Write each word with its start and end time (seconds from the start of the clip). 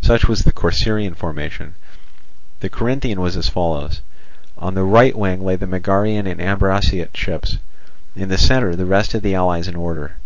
Such 0.00 0.26
was 0.26 0.42
the 0.42 0.50
Corcyraean 0.50 1.14
formation. 1.14 1.76
The 2.58 2.68
Corinthian 2.68 3.20
was 3.20 3.36
as 3.36 3.48
follows: 3.48 4.00
on 4.58 4.74
the 4.74 4.82
right 4.82 5.16
wing 5.16 5.44
lay 5.44 5.54
the 5.54 5.68
Megarian 5.68 6.26
and 6.28 6.40
Ambraciot 6.42 7.16
ships, 7.16 7.58
in 8.16 8.28
the 8.28 8.36
centre 8.38 8.74
the 8.74 8.86
rest 8.86 9.14
of 9.14 9.22
the 9.22 9.36
allies 9.36 9.68
in 9.68 9.76
order. 9.76 10.16